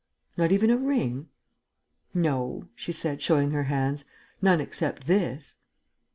"Not 0.35 0.51
even 0.51 0.71
a 0.71 0.77
ring?" 0.77 1.29
"No," 2.11 2.69
she 2.75 2.91
said, 2.91 3.21
showing 3.21 3.51
her 3.51 3.65
hands, 3.65 4.03
"none 4.41 4.59
except 4.59 5.05
this." 5.05 5.57